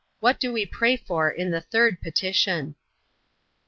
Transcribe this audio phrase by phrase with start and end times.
[0.19, 2.73] What do we pray for in the third petition?